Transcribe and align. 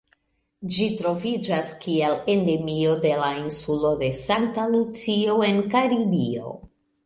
Ĝi 0.75 0.85
troviĝas 1.01 1.69
kiel 1.83 2.17
endemio 2.35 2.97
de 3.05 3.13
la 3.21 3.29
insulo 3.43 3.95
de 4.03 4.11
Sankta 4.25 4.67
Lucio 4.75 5.41
en 5.53 5.65
Karibio. 5.77 6.61